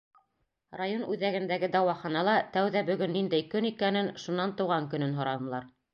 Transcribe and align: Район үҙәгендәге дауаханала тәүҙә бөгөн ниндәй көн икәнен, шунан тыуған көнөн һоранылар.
Район 0.79 1.03
үҙәгендәге 1.15 1.69
дауаханала 1.75 2.35
тәүҙә 2.57 2.83
бөгөн 2.89 3.15
ниндәй 3.19 3.45
көн 3.53 3.69
икәнен, 3.73 4.13
шунан 4.25 4.55
тыуған 4.63 4.93
көнөн 4.95 5.19
һоранылар. 5.21 5.71